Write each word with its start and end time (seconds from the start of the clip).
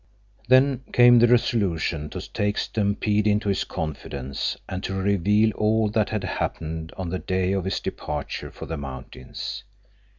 Then 0.47 0.81
came 0.91 1.19
the 1.19 1.27
resolution 1.27 2.09
to 2.09 2.21
take 2.33 2.57
Stampede 2.57 3.27
into 3.27 3.49
his 3.49 3.63
confidence 3.63 4.57
and 4.67 4.83
to 4.83 4.95
reveal 4.95 5.51
all 5.51 5.89
that 5.89 6.09
had 6.09 6.23
happened 6.23 6.91
on 6.97 7.09
the 7.09 7.19
day 7.19 7.53
of 7.53 7.65
his 7.65 7.79
departure 7.79 8.49
for 8.49 8.65
the 8.65 8.77
mountains. 8.77 9.63